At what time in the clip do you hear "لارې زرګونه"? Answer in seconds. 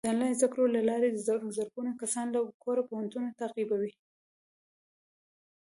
0.89-1.91